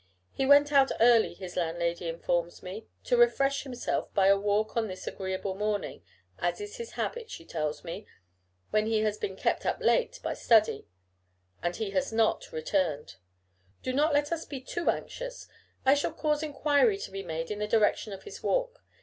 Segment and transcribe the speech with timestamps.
[0.31, 4.87] He went out early, his landlady informs me, to refresh himself by a walk on
[4.87, 6.01] this agreeable morning,
[6.39, 8.07] as is his habit, she tells me,
[8.71, 10.87] when he has been kept up late by study;
[11.61, 13.17] and he has not returned.
[13.83, 15.47] Do not let us be too anxious.
[15.85, 18.81] I shall cause enquiry to be made in the direction of his walk.